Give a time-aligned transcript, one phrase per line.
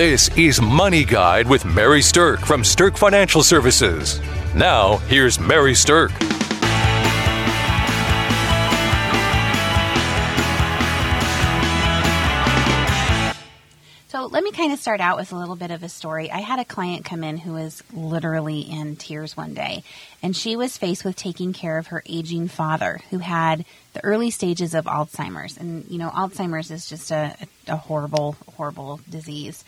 [0.00, 4.18] This is Money Guide with Mary Sterk from Sterk Financial Services.
[4.54, 6.39] Now, here's Mary Sterk.
[14.60, 16.30] Kind of start out with a little bit of a story.
[16.30, 19.84] I had a client come in who was literally in tears one day,
[20.22, 23.64] and she was faced with taking care of her aging father who had
[23.94, 25.56] the early stages of Alzheimer's.
[25.56, 27.34] And, you know, Alzheimer's is just a,
[27.68, 29.64] a horrible, horrible disease.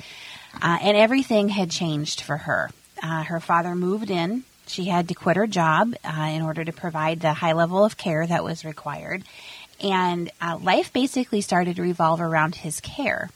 [0.60, 2.68] Uh, and everything had changed for her.
[3.02, 4.44] Uh, her father moved in.
[4.66, 7.96] She had to quit her job uh, in order to provide the high level of
[7.96, 9.24] care that was required.
[9.82, 13.30] And uh, life basically started to revolve around his care.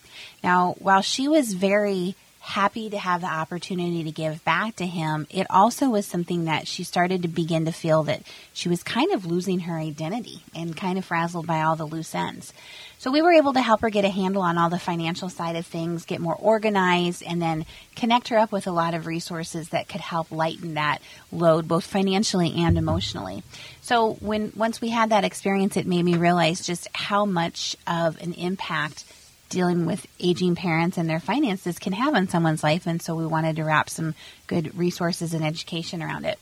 [0.45, 2.15] Now, while she was very
[2.47, 6.69] happy to have the opportunity to give back to him, it also was something that
[6.69, 10.77] she started to begin to feel that she was kind of losing her identity and
[10.77, 12.53] kind of frazzled by all the loose ends.
[12.99, 15.57] So we were able to help her get a handle on all the financial side
[15.57, 19.71] of things, get more organized, and then connect her up with a lot of resources
[19.71, 23.43] that could help lighten that load both financially and emotionally.
[23.81, 28.23] So when once we had that experience, it made me realize just how much of
[28.23, 29.05] an impact
[29.49, 32.87] dealing with aging parents and their finances can have on someone's life.
[32.87, 34.15] And so we wanted to wrap some
[34.47, 36.39] good resources and education around it.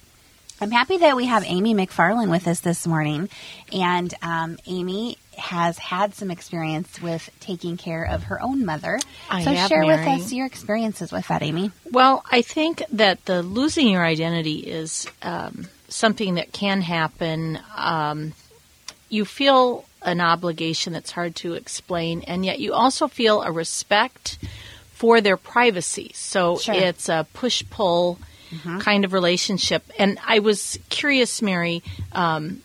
[0.60, 3.28] I'm happy that we have Amy McFarland with us this morning.
[3.72, 9.00] And um, Amy has had some experience with taking care of her own mother.
[9.28, 11.72] I so share with us your experiences with that, Amy.
[11.90, 17.58] Well, I think that the losing your identity is um, something that can happen.
[17.76, 18.32] Um,
[19.08, 24.38] you feel an obligation that's hard to explain, and yet you also feel a respect
[24.92, 26.12] for their privacy.
[26.14, 26.74] So Sure.
[26.74, 28.18] it's a push pull
[28.78, 29.82] kind of relationship.
[29.98, 31.82] And I was curious, Mary,
[32.12, 32.62] um,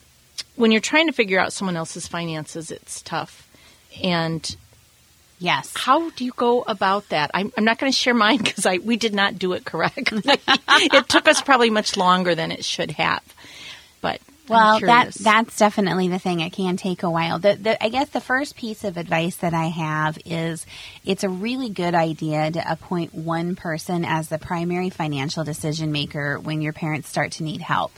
[0.55, 3.49] when you're trying to figure out someone else's finances, it's tough.
[4.03, 4.55] And
[5.39, 5.71] Yes.
[5.75, 7.31] how do you go about that?
[7.33, 10.21] I'm, I'm not going to share mine because I we did not do it correctly.
[10.69, 13.23] it took us probably much longer than it should have.
[14.01, 16.39] But Well, that that's definitely the thing.
[16.39, 17.39] It can take a while.
[17.39, 20.65] The, the, I guess the first piece of advice that I have is
[21.05, 26.39] it's a really good idea to appoint one person as the primary financial decision maker
[26.39, 27.91] when your parents start to need help.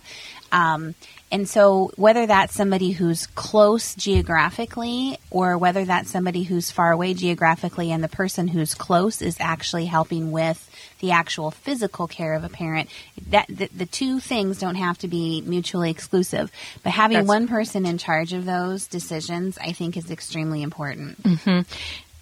[0.51, 0.95] Um,
[1.31, 7.13] and so, whether that's somebody who's close geographically or whether that's somebody who's far away
[7.13, 10.69] geographically and the person who's close is actually helping with
[11.01, 12.89] the actual physical care of a parent,
[13.29, 16.51] that the, the two things don't have to be mutually exclusive.
[16.83, 21.21] But having That's- one person in charge of those decisions, I think, is extremely important.
[21.21, 21.61] Mm-hmm.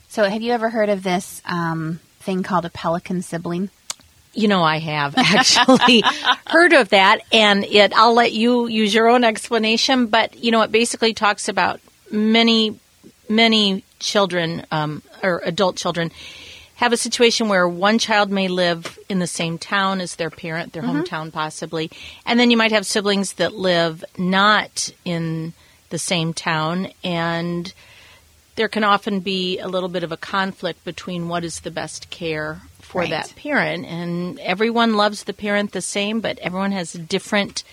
[0.07, 3.69] So, have you ever heard of this um, thing called a pelican sibling?
[4.33, 6.03] you know I have actually
[6.47, 7.93] heard of that, and it.
[7.93, 10.07] I'll let you use your own explanation.
[10.07, 11.79] But you know, it basically talks about
[12.11, 12.79] many,
[13.27, 16.11] many children um, or adult children
[16.79, 20.71] have a situation where one child may live in the same town as their parent,
[20.71, 21.01] their mm-hmm.
[21.01, 21.91] hometown possibly,
[22.25, 25.51] and then you might have siblings that live not in
[25.89, 27.73] the same town and
[28.55, 32.09] there can often be a little bit of a conflict between what is the best
[32.09, 33.09] care for Right.
[33.09, 33.85] that parent.
[33.85, 37.65] And everyone loves the parent the same but everyone has different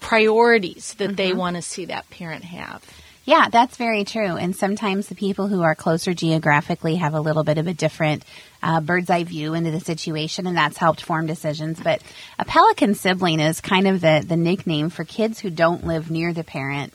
[0.00, 1.38] priorities that they mm-hmm.
[1.38, 2.82] want to see that parent have
[3.26, 4.36] Yeah, that's very true.
[4.36, 8.24] And sometimes the people who are closer geographically have a little bit of a different
[8.62, 11.80] uh, bird's eye view into the situation, and that's helped form decisions.
[11.82, 12.02] But
[12.38, 16.32] a pelican sibling is kind of the, the nickname for kids who don't live near
[16.32, 16.94] the parent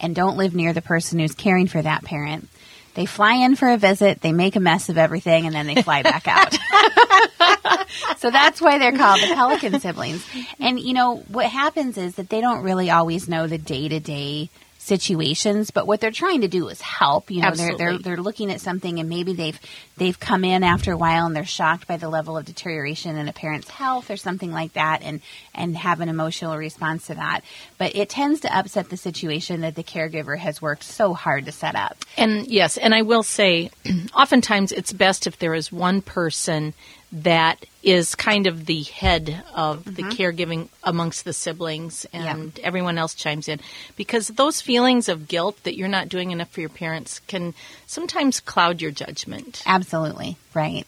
[0.00, 2.48] and don't live near the person who's caring for that parent.
[2.94, 5.82] They fly in for a visit, they make a mess of everything, and then they
[5.82, 6.56] fly back out.
[8.16, 10.26] so that's why they're called the pelican siblings.
[10.58, 14.00] And you know what happens is that they don't really always know the day to
[14.00, 14.48] day
[14.86, 17.30] situations, but what they're trying to do is help.
[17.30, 19.58] You know, they're they're they're looking at something and maybe they've
[19.96, 23.28] they've come in after a while and they're shocked by the level of deterioration in
[23.28, 25.20] a parent's health or something like that and
[25.54, 27.40] and have an emotional response to that.
[27.78, 31.52] But it tends to upset the situation that the caregiver has worked so hard to
[31.52, 31.96] set up.
[32.16, 33.70] And yes, and I will say,
[34.14, 36.74] oftentimes it's best if there is one person
[37.22, 40.10] that is kind of the head of the mm-hmm.
[40.10, 43.58] caregiving amongst the siblings and everyone else chimes in
[43.96, 47.54] because those feelings of guilt that you're not doing enough for your parents can
[47.86, 49.62] sometimes cloud your judgment.
[49.64, 50.36] Absolutely.
[50.52, 50.86] Right.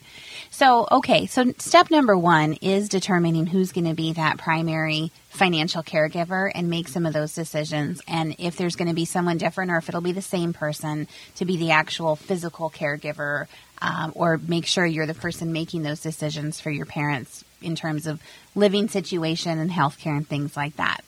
[0.50, 1.26] So, okay.
[1.26, 6.68] So, step number one is determining who's going to be that primary financial caregiver and
[6.68, 8.02] make some of those decisions.
[8.08, 11.06] And if there's going to be someone different or if it'll be the same person
[11.36, 13.46] to be the actual physical caregiver,
[13.80, 18.06] um, or make sure you're the person making those decisions for your parents in terms
[18.06, 18.20] of
[18.56, 21.04] living situation and healthcare and things like that.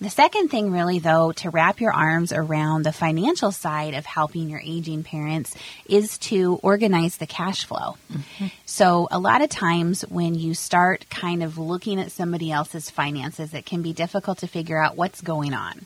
[0.00, 4.48] The second thing, really, though, to wrap your arms around the financial side of helping
[4.48, 5.56] your aging parents
[5.88, 7.96] is to organize the cash flow.
[8.12, 8.46] Mm-hmm.
[8.64, 13.52] So, a lot of times when you start kind of looking at somebody else's finances,
[13.54, 15.84] it can be difficult to figure out what's going on.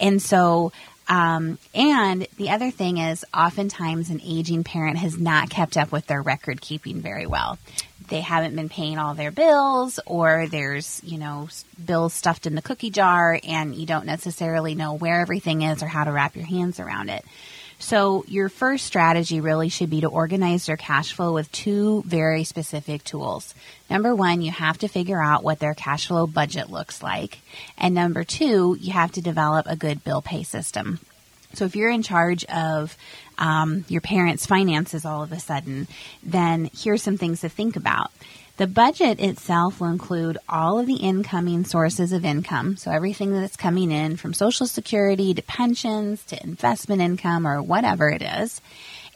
[0.00, 0.72] And so,
[1.08, 6.06] um, and the other thing is, oftentimes an aging parent has not kept up with
[6.06, 7.58] their record keeping very well.
[8.08, 11.48] They haven't been paying all their bills, or there's, you know,
[11.84, 15.86] bills stuffed in the cookie jar, and you don't necessarily know where everything is or
[15.86, 17.24] how to wrap your hands around it.
[17.78, 22.44] So, your first strategy really should be to organize your cash flow with two very
[22.44, 23.54] specific tools.
[23.90, 27.38] Number one, you have to figure out what their cash flow budget looks like.
[27.76, 31.00] And number two, you have to develop a good bill pay system.
[31.56, 32.96] So, if you're in charge of
[33.38, 35.88] um, your parents' finances all of a sudden,
[36.22, 38.10] then here's some things to think about.
[38.56, 42.78] The budget itself will include all of the incoming sources of income.
[42.78, 48.08] So everything that's coming in from Social Security to pensions to investment income or whatever
[48.08, 48.62] it is.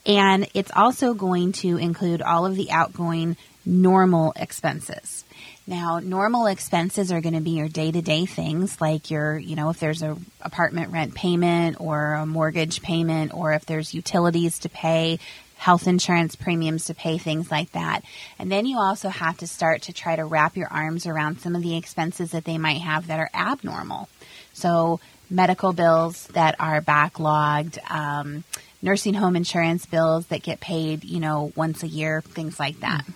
[0.05, 3.39] And it's also going to include all of the outgoing
[3.71, 5.25] normal expenses.
[5.67, 9.55] Now, normal expenses are going to be your day to day things like your, you
[9.55, 14.59] know, if there's a apartment rent payment or a mortgage payment or if there's utilities
[14.61, 15.21] to pay,
[15.55, 18.03] health insurance premiums to pay, things like that.
[18.39, 21.55] And then you also have to start to try to wrap your arms around some
[21.55, 24.09] of the expenses that they might have that are abnormal.
[24.53, 24.99] So,
[25.31, 28.43] medical bills that are backlogged, um,
[28.83, 33.03] nursing home insurance bills that get paid, you know, once a year, things like that.
[33.03, 33.13] Mm-hmm.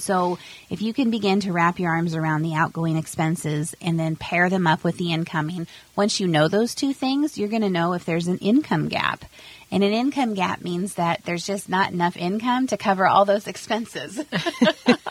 [0.00, 0.38] So,
[0.70, 4.50] if you can begin to wrap your arms around the outgoing expenses and then pair
[4.50, 7.92] them up with the incoming, once you know those two things, you're going to know
[7.92, 9.24] if there's an income gap.
[9.70, 13.48] And an income gap means that there's just not enough income to cover all those
[13.48, 14.20] expenses.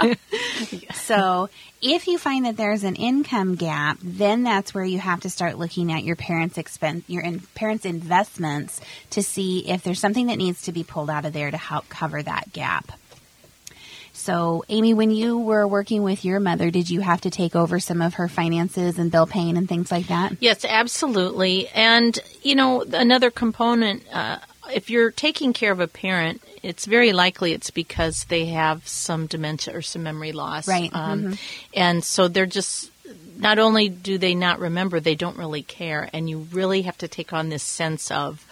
[0.93, 1.49] so,
[1.81, 5.57] if you find that there's an income gap, then that's where you have to start
[5.57, 10.37] looking at your parents' expense, your in, parents' investments to see if there's something that
[10.37, 12.91] needs to be pulled out of there to help cover that gap.
[14.15, 17.79] So, Amy, when you were working with your mother, did you have to take over
[17.79, 20.37] some of her finances and bill paying and things like that?
[20.39, 21.67] Yes, absolutely.
[21.69, 24.37] And, you know, another component uh,
[24.71, 29.27] if you're taking care of a parent, it's very likely it's because they have some
[29.27, 30.67] dementia or some memory loss.
[30.67, 30.91] Right.
[30.93, 31.33] Um, mm-hmm.
[31.73, 32.89] And so they're just,
[33.37, 36.09] not only do they not remember, they don't really care.
[36.13, 38.45] And you really have to take on this sense of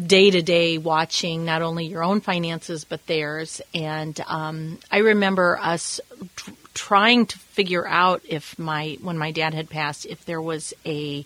[0.00, 3.60] day to day watching not only your own finances, but theirs.
[3.74, 6.00] And um, I remember us.
[6.36, 10.74] T- trying to figure out if my when my dad had passed if there was
[10.84, 11.24] a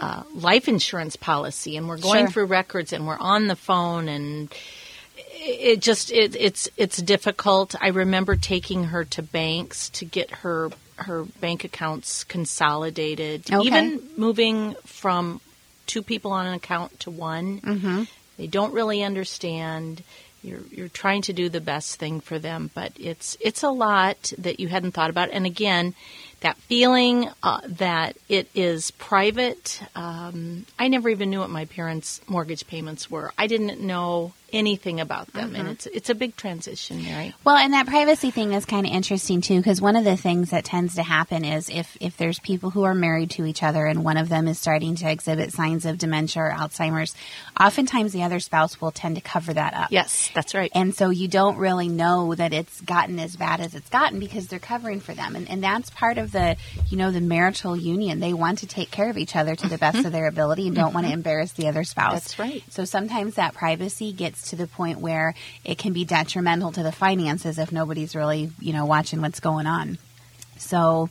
[0.00, 2.30] uh, life insurance policy, and we're going sure.
[2.30, 4.52] through records, and we're on the phone, and
[5.16, 7.74] it just it, it's it's difficult.
[7.80, 13.66] I remember taking her to banks to get her her bank accounts consolidated, okay.
[13.66, 15.40] even moving from
[15.88, 17.60] two people on an account to one.
[17.60, 18.04] Mm-hmm.
[18.36, 20.04] They don't really understand.
[20.42, 24.32] You're you're trying to do the best thing for them, but it's it's a lot
[24.38, 25.30] that you hadn't thought about.
[25.32, 25.94] And again,
[26.40, 29.82] that feeling uh, that it is private.
[29.96, 33.32] Um, I never even knew what my parents' mortgage payments were.
[33.36, 35.60] I didn't know anything about them, mm-hmm.
[35.60, 37.34] and it's it's a big transition, Mary.
[37.44, 40.50] Well, and that privacy thing is kind of interesting too, because one of the things
[40.50, 43.86] that tends to happen is if if there's people who are married to each other
[43.86, 47.14] and one of them is starting to exhibit signs of dementia or Alzheimer's,
[47.60, 49.88] oftentimes the other spouse will tend to cover that up.
[49.90, 50.70] Yes, that's right.
[50.74, 54.48] And so you don't really know that it's gotten as bad as it's gotten because
[54.48, 56.56] they're covering for them, and and that's part of the
[56.88, 58.20] you know the marital union.
[58.20, 60.06] They want to take care of each other to the best mm-hmm.
[60.06, 60.94] of their ability and don't mm-hmm.
[60.94, 62.14] want to embarrass the other spouse.
[62.14, 62.62] That's right.
[62.70, 66.92] So sometimes that privacy gets to the point where it can be detrimental to the
[66.92, 69.98] finances if nobody's really, you know, watching what's going on.
[70.58, 71.10] So,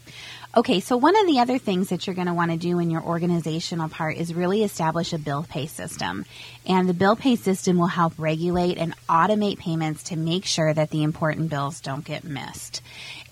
[0.58, 2.90] okay, so one of the other things that you're going to want to do in
[2.90, 6.26] your organizational part is really establish a bill pay system.
[6.66, 10.90] And the bill pay system will help regulate and automate payments to make sure that
[10.90, 12.82] the important bills don't get missed.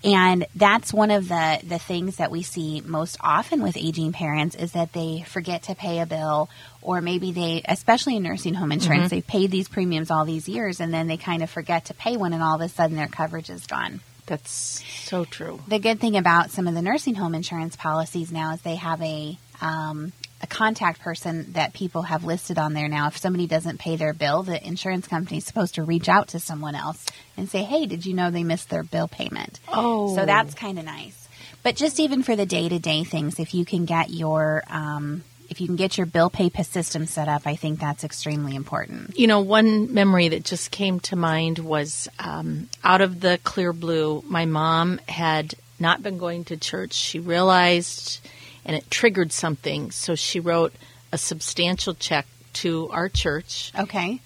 [0.03, 4.55] And that's one of the, the things that we see most often with aging parents
[4.55, 6.48] is that they forget to pay a bill
[6.84, 9.15] or maybe they, especially in nursing home insurance, mm-hmm.
[9.15, 12.17] they've paid these premiums all these years and then they kind of forget to pay
[12.17, 14.00] one and all of a sudden their coverage is gone.
[14.25, 15.60] That's so true.
[15.67, 19.01] The good thing about some of the nursing home insurance policies now is they have
[19.01, 23.08] a um, a contact person that people have listed on there now.
[23.08, 26.39] If somebody doesn't pay their bill, the insurance company is supposed to reach out to
[26.39, 27.05] someone else
[27.38, 30.79] and say, "Hey, did you know they missed their bill payment?" Oh, so that's kind
[30.79, 31.27] of nice.
[31.63, 35.24] But just even for the day to day things, if you can get your um,
[35.49, 39.17] if you can get your bill pay system set up, I think that's extremely important.
[39.17, 43.73] You know, one memory that just came to mind was um, out of the clear
[43.73, 44.23] blue.
[44.27, 46.93] My mom had not been going to church.
[46.93, 48.19] She realized
[48.65, 49.91] and it triggered something.
[49.91, 50.73] So she wrote
[51.11, 53.71] a substantial check to our church.
[53.77, 54.19] Okay.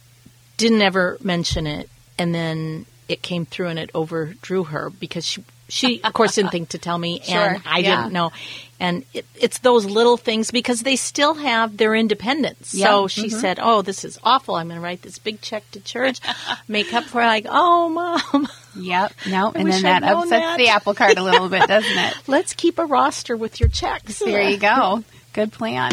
[0.58, 5.44] Didn't ever mention it, and then it came through and it overdrew her because she
[5.68, 7.96] she of course didn't think to tell me Sure, and I yeah.
[8.04, 8.32] didn't know.
[8.80, 12.74] And it, it's those little things because they still have their independence.
[12.74, 13.32] Yeah, So she mhm.
[13.42, 14.56] said, "Oh, this is awful.
[14.56, 16.22] I'm going to write this big check to church,
[16.70, 19.14] make up for." it." Like, "Oh, mom, Yep.
[19.30, 20.58] No, and then that upsets that.
[20.58, 22.14] the apple cart a little bit, doesn't it?
[22.28, 25.04] let's keep a roster with your checks." There you go.
[25.34, 25.92] Good plan.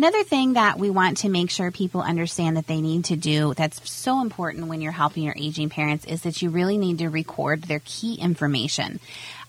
[0.00, 3.52] Another thing that we want to make sure people understand that they need to do
[3.52, 7.10] that's so important when you're helping your aging parents is that you really need to
[7.10, 8.98] record their key information.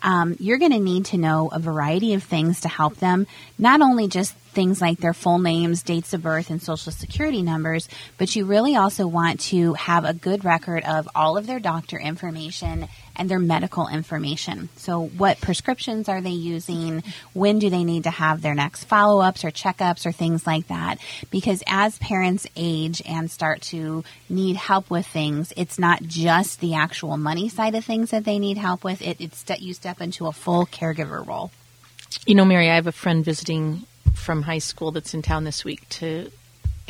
[0.03, 3.27] Um, you're going to need to know a variety of things to help them,
[3.58, 7.88] not only just things like their full names, dates of birth, and social security numbers,
[8.17, 11.98] but you really also want to have a good record of all of their doctor
[11.98, 12.89] information
[13.21, 14.67] and their medical information.
[14.77, 17.03] So, what prescriptions are they using?
[17.33, 20.67] When do they need to have their next follow ups or checkups or things like
[20.69, 20.97] that?
[21.29, 26.73] Because as parents age and start to need help with things, it's not just the
[26.73, 29.03] actual money side of things that they need help with.
[29.03, 31.51] It, it's that you step into a full caregiver role.
[32.25, 33.85] You know, Mary, I have a friend visiting
[34.15, 36.31] from high school that's in town this week to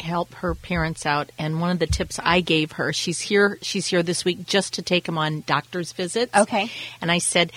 [0.01, 3.88] help her parents out and one of the tips I gave her she's here she's
[3.88, 6.70] here this week just to take them on doctor's visits Okay.
[7.01, 7.51] and I said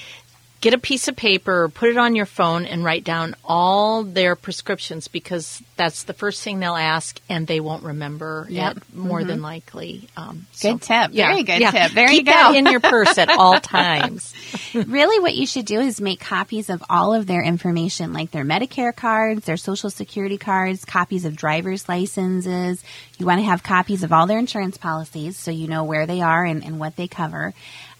[0.64, 4.02] get a piece of paper or put it on your phone and write down all
[4.02, 8.78] their prescriptions because that's the first thing they'll ask and they won't remember Yep.
[8.78, 11.10] it more than likely um, Good tip.
[11.10, 11.70] Very good yeah.
[11.70, 11.92] tip.
[11.92, 12.30] There Keep you go.
[12.32, 14.32] that in your purse at all times
[14.74, 18.44] really what you should do is make copies of all of their information like their
[18.44, 22.82] medicare cards their social security cards copies of driver's licenses
[23.18, 26.22] you want to have copies of all their insurance policies so you know where they
[26.22, 27.52] are and, and what they cover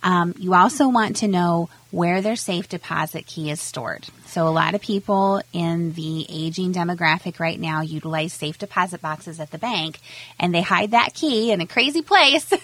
[0.05, 4.51] um, you also want to know where their safe deposit key is stored so a
[4.51, 9.59] lot of people in the aging demographic right now utilize safe deposit boxes at the
[9.59, 9.99] bank
[10.39, 12.45] and they hide that key in a crazy place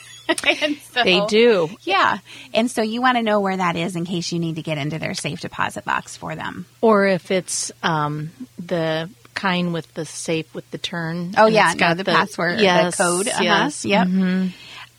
[0.92, 2.18] so- they do yeah.
[2.54, 4.78] And so you want to know where that is in case you need to get
[4.78, 6.66] into their safe deposit box for them.
[6.80, 8.30] Or if it's um,
[8.64, 11.34] the kind with the safe with the turn.
[11.36, 11.72] Oh, yeah.
[11.72, 13.28] it's No, got the, password, or yes, the code.
[13.28, 13.42] Uh-huh.
[13.42, 13.84] Yes.
[13.84, 14.06] Yep.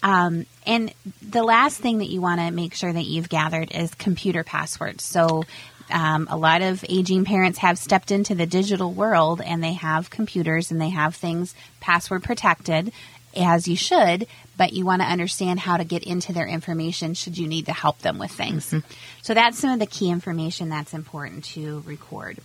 [0.03, 3.93] Um, and the last thing that you want to make sure that you've gathered is
[3.95, 5.03] computer passwords.
[5.03, 5.43] So
[5.89, 10.09] um, a lot of aging parents have stepped into the digital world and they have
[10.09, 12.91] computers and they have things password protected
[13.35, 14.27] as you should,
[14.57, 17.73] but you want to understand how to get into their information should you need to
[17.73, 18.73] help them with things.
[19.21, 22.39] So that's some of the key information that's important to record.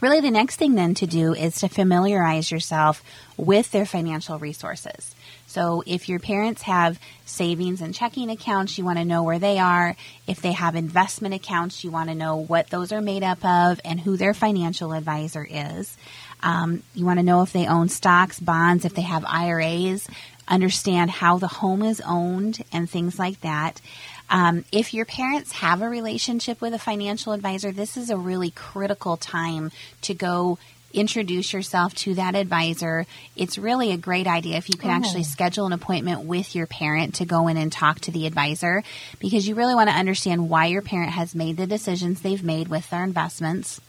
[0.00, 3.02] Really, the next thing then to do is to familiarize yourself
[3.36, 5.14] with their financial resources.
[5.46, 9.58] So, if your parents have savings and checking accounts, you want to know where they
[9.58, 9.96] are.
[10.26, 13.80] If they have investment accounts, you want to know what those are made up of
[13.84, 15.96] and who their financial advisor is.
[16.42, 20.08] Um, you want to know if they own stocks, bonds, if they have IRAs,
[20.48, 23.80] understand how the home is owned, and things like that.
[24.30, 28.50] Um, if your parents have a relationship with a financial advisor, this is a really
[28.50, 29.70] critical time
[30.02, 30.58] to go
[30.94, 33.04] introduce yourself to that advisor.
[33.36, 37.16] It's really a great idea if you can actually schedule an appointment with your parent
[37.16, 38.82] to go in and talk to the advisor
[39.18, 42.68] because you really want to understand why your parent has made the decisions they've made
[42.68, 43.80] with their investments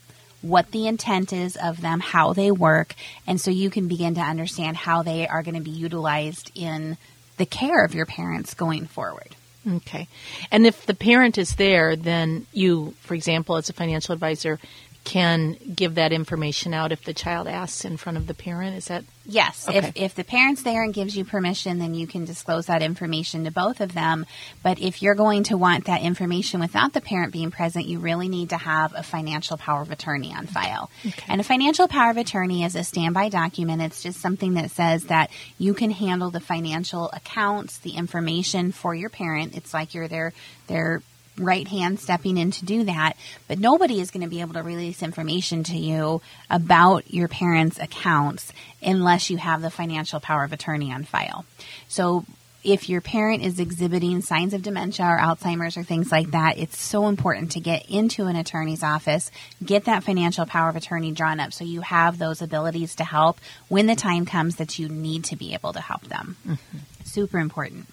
[0.42, 2.94] what the intent is of them, how they work,
[3.26, 6.98] and so you can begin to understand how they are going to be utilized in
[7.38, 9.36] the care of your parents going forward.
[9.68, 10.08] Okay.
[10.52, 14.60] And if the parent is there, then you, for example, as a financial advisor,
[15.06, 18.76] can give that information out if the child asks in front of the parent.
[18.76, 19.80] Is that Yes, Okay.
[19.80, 23.46] if, if the parent's there and gives you permission, then you can disclose that information
[23.46, 24.26] to both of them.
[24.62, 28.30] But if you're going to want that information without the parent being present, you really
[28.30, 30.92] need to have a financial power of attorney on file.
[31.28, 33.82] And a financial power of attorney is a standby document.
[33.82, 38.94] It's just something that says that you can handle the financial accounts, the information for
[38.94, 39.56] your parent.
[39.56, 40.34] It's like you're their
[40.68, 41.02] their
[41.38, 43.14] right hand stepping in to do that,
[43.48, 47.80] but nobody is going to be able to release information to you about your parents'
[47.80, 48.52] accounts
[48.82, 51.46] unless you have the financial power of attorney on file.
[51.88, 52.26] So
[52.66, 56.82] if your parent is exhibiting signs of dementia or Alzheimer's or things like that, it's
[56.82, 59.30] so important to get into an attorney's office,
[59.64, 63.40] get that financial power of attorney drawn up so you have those abilities to help
[63.68, 66.38] when the time comes that you need to be able to help them.
[66.46, 66.78] Mm-hmm.
[67.04, 67.88] Super important.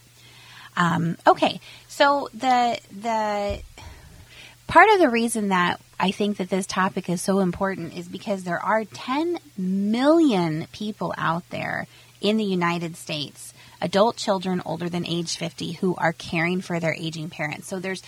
[0.77, 3.61] Um, okay, so the the
[4.67, 8.45] part of the reason that I think that this topic is so important is because
[8.45, 11.87] there are 10 million people out there
[12.21, 13.53] in the United States
[13.83, 17.67] adult children older than age 50 who are caring for their aging parents.
[17.67, 18.03] So there's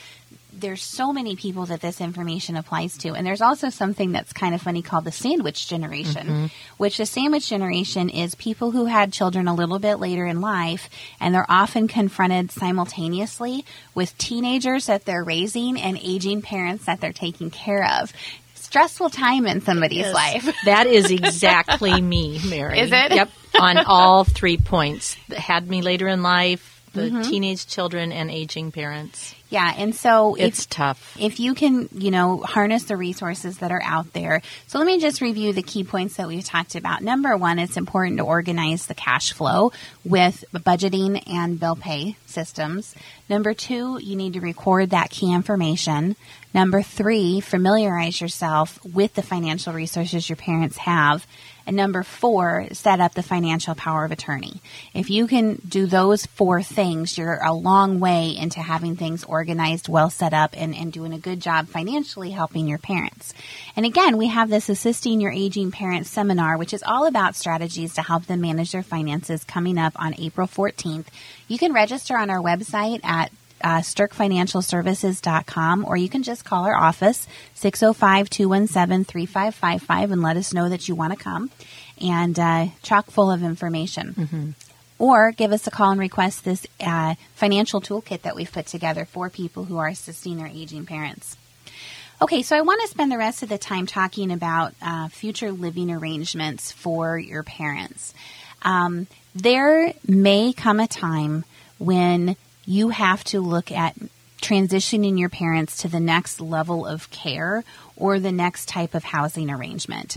[0.61, 3.15] there's so many people that this information applies to.
[3.15, 6.47] And there's also something that's kind of funny called the sandwich generation, mm-hmm.
[6.77, 10.89] which the sandwich generation is people who had children a little bit later in life
[11.21, 17.13] and they're often confronted simultaneously with teenagers that they're raising and aging parents that they're
[17.13, 18.13] taking care of
[18.55, 20.15] stressful time in somebody's yes.
[20.15, 20.57] life.
[20.65, 22.81] that is exactly me, Mary.
[22.81, 23.15] Is it?
[23.15, 23.31] Yep.
[23.61, 25.15] On all three points.
[25.31, 27.23] Had me later in life, the mm-hmm.
[27.23, 29.35] teenage children and aging parents.
[29.51, 31.17] Yeah, and so it's if, tough.
[31.21, 34.43] If you can, you know, harness the resources that are out there.
[34.67, 37.03] So let me just review the key points that we've talked about.
[37.03, 39.73] Number one, it's important to organize the cash flow
[40.05, 42.95] with budgeting and bill pay systems.
[43.29, 46.17] Number two, you need to record that key information.
[46.53, 51.27] Number three, familiarize yourself with the financial resources your parents have.
[51.66, 54.61] And number four, set up the financial power of attorney.
[54.92, 59.88] If you can do those four things, you're a long way into having things organized,
[59.88, 63.33] well set up, and, and doing a good job financially helping your parents.
[63.76, 67.94] And again, we have this Assisting Your Aging Parents seminar, which is all about strategies
[67.94, 71.06] to help them manage their finances coming up on April 14th.
[71.49, 73.33] You can register on our website at
[73.64, 80.52] uh, SterkFinancialServices.com, or you can just call our office, 605 217 3555, and let us
[80.52, 81.50] know that you want to come.
[82.00, 84.14] And uh, chock full of information.
[84.14, 84.50] Mm-hmm.
[84.99, 89.06] Or give us a call and request this uh, financial toolkit that we've put together
[89.06, 91.37] for people who are assisting their aging parents.
[92.23, 95.50] Okay, so I want to spend the rest of the time talking about uh, future
[95.50, 98.14] living arrangements for your parents.
[98.62, 101.44] Um, there may come a time
[101.78, 103.94] when you have to look at
[104.40, 107.64] transitioning your parents to the next level of care
[107.97, 110.16] or the next type of housing arrangement.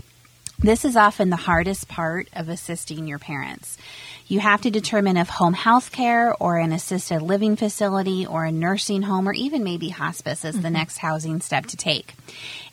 [0.60, 3.78] This is often the hardest part of assisting your parents.
[4.26, 8.50] You have to determine if home health care or an assisted living facility or a
[8.50, 10.62] nursing home or even maybe hospice is mm-hmm.
[10.62, 12.12] the next housing step to take.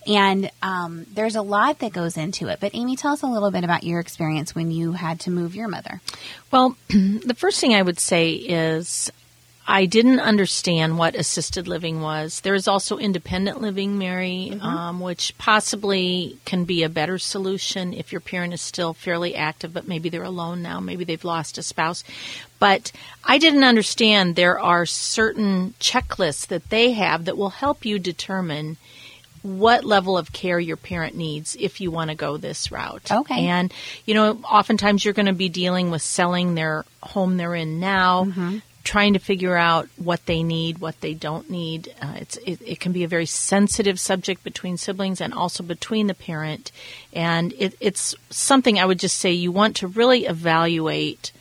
[0.08, 2.60] And um, there's a lot that goes into it.
[2.60, 5.55] But Amy, tell us a little bit about your experience when you had to move
[5.55, 6.01] your mother.
[6.51, 9.11] Well, the first thing I would say is
[9.68, 12.42] I didn't understand what assisted living was.
[12.42, 14.62] There is also independent living, Mary, mm-hmm.
[14.62, 19.74] um, which possibly can be a better solution if your parent is still fairly active,
[19.74, 20.80] but maybe they're alone now.
[20.80, 22.04] Maybe they've lost a spouse.
[22.60, 22.92] But
[23.24, 28.78] I didn't understand there are certain checklists that they have that will help you determine
[29.42, 33.12] what level of care your parent needs if you want to go this route.
[33.12, 33.48] Okay.
[33.48, 33.74] And,
[34.06, 38.25] you know, oftentimes you're going to be dealing with selling their home they're in now.
[38.25, 41.94] Mm-hmm trying to figure out what they need, what they don't need.
[42.02, 46.08] Uh, it's it, it, can be a very sensitive subject between siblings and also between
[46.08, 46.72] the parent,
[47.12, 51.34] and it, it's something I would just say you want to really evaluate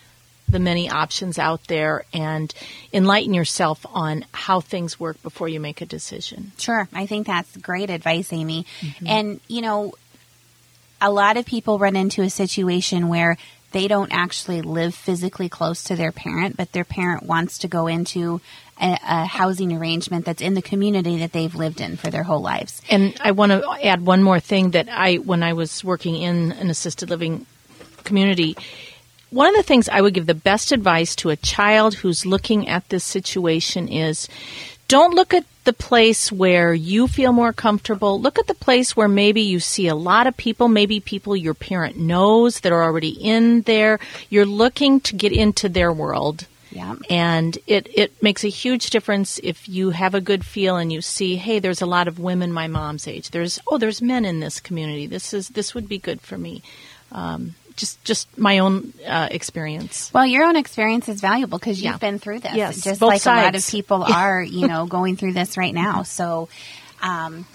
[0.49, 2.53] the many options out there and
[2.93, 6.53] enlighten yourself on how things work before you make a decision.
[6.59, 8.67] Sure, I think that's great advice, Amy.
[8.81, 9.07] Mm-hmm.
[9.07, 9.93] And you know,
[11.01, 13.37] a lot of people run into a situation where
[13.75, 17.89] they don't actually live physically close to their parent, but their parent wants to go
[17.89, 18.41] into
[18.81, 22.41] a, a, housing arrangement that's in the community that they've lived in for their whole
[22.41, 22.81] lives.
[22.89, 26.53] And I want to add one more thing that I, when I was working in
[26.53, 27.47] an assisted living
[28.05, 28.57] community,
[29.31, 32.69] one of the things I would give the best advice to a child who's looking
[32.69, 34.29] at this situation is
[34.87, 38.21] don't look at the place where you feel more comfortable.
[38.21, 41.55] Look at the place where maybe you see a lot of people, maybe people your
[41.55, 43.99] parent knows that are already in there.
[44.31, 46.47] You're looking to get into their world.
[46.71, 46.97] Yeah.
[47.09, 51.03] And it, it makes a huge difference if you have a good feel and you
[51.03, 53.31] see, hey, there's a lot of women my mom's age.
[53.31, 55.07] There's oh, there's men in this community.
[55.07, 56.63] This is this would be good for me.
[57.13, 60.11] Um, just just my own uh, experience.
[60.13, 61.99] Well, your own experience is valuable because you've yeah.
[61.99, 62.55] been through this.
[62.55, 63.43] Yes, just like sides.
[63.43, 66.03] a lot of people are, you know, going through this right now.
[66.03, 66.49] So,
[67.03, 67.47] um,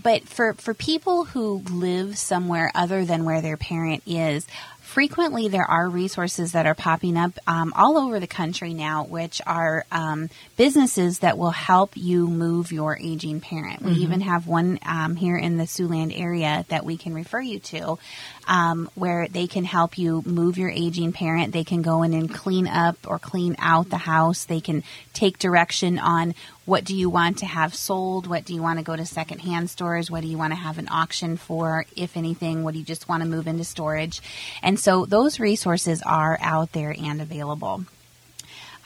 [0.00, 4.46] but for for people who live somewhere other than where their parent is,
[4.92, 9.40] frequently there are resources that are popping up um, all over the country now, which
[9.46, 13.80] are um, businesses that will help you move your aging parent.
[13.80, 14.02] We mm-hmm.
[14.02, 17.98] even have one um, here in the Siouxland area that we can refer you to,
[18.46, 21.52] um, where they can help you move your aging parent.
[21.52, 24.44] They can go in and clean up or clean out the house.
[24.44, 28.26] They can take direction on what do you want to have sold?
[28.26, 30.10] What do you want to go to secondhand stores?
[30.10, 32.62] What do you want to have an auction for, if anything?
[32.62, 34.20] What do you just want to move into storage?
[34.62, 37.84] And so those resources are out there and available.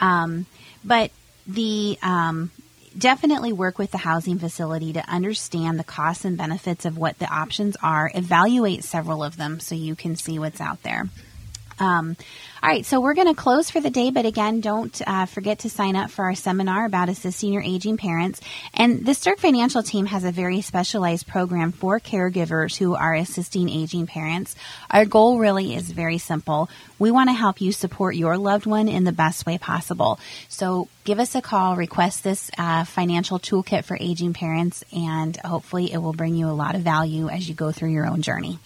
[0.01, 0.47] Um,
[0.85, 1.11] but
[1.47, 2.51] the um,
[2.98, 7.26] definitely work with the housing facility to understand the costs and benefits of what the
[7.26, 8.11] options are.
[8.14, 11.09] Evaluate several of them so you can see what's out there.
[11.78, 12.16] Um,
[12.62, 15.60] all right, so we're going to close for the day, but again, don't uh, forget
[15.60, 18.40] to sign up for our seminar about assisting your aging parents.
[18.74, 23.68] And the Sterk Financial team has a very specialized program for caregivers who are assisting
[23.68, 24.56] aging parents.
[24.90, 26.70] Our goal really is very simple.
[26.98, 30.18] We want to help you support your loved one in the best way possible.
[30.48, 35.92] So give us a call, request this uh, financial toolkit for aging parents, and hopefully
[35.92, 38.58] it will bring you a lot of value as you go through your own journey.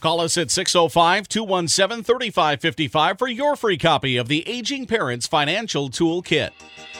[0.00, 5.90] Call us at 605 217 3555 for your free copy of the Aging Parents Financial
[5.90, 6.50] Toolkit.